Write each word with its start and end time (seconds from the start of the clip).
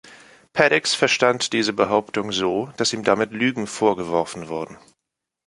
Paddicks 0.53 0.95
verstand 0.95 1.53
diese 1.53 1.73
Behauptung 1.73 2.31
so, 2.31 2.73
dass 2.75 2.91
ihm 2.91 3.03
damit 3.03 3.33
Lügen 3.33 3.67
vorgeworfen 3.67 4.47
wurden. 4.47 4.79